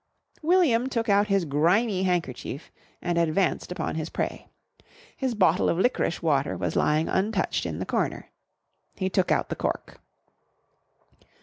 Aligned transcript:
William 0.41 0.89
took 0.89 1.09
out 1.09 1.27
his 1.27 1.45
grimy 1.45 2.01
handkerchief 2.01 2.71
and 3.03 3.19
advanced 3.19 3.71
upon 3.71 3.93
his 3.93 4.09
prey. 4.09 4.47
His 5.15 5.35
bottle 5.35 5.69
of 5.69 5.77
licorice 5.77 6.23
water 6.23 6.57
was 6.57 6.75
lying 6.75 7.07
untouched 7.07 7.67
in 7.67 7.77
the 7.77 7.85
corner. 7.85 8.31
He 8.95 9.11
took 9.11 9.31
out 9.31 9.49
the 9.49 9.55
cork. 9.55 10.01